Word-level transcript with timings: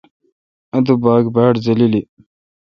اتو 0.75 0.93
باگ 1.03 1.23
باڑزللی۔ 1.35 2.01